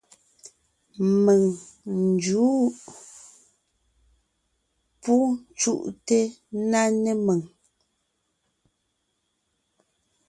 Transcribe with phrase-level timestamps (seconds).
[1.23, 1.41] Mèŋ
[1.95, 2.59] n jǔʼ.
[5.01, 5.13] Pú
[5.59, 6.19] cúʼte
[6.57, 7.41] ńná né mèŋ.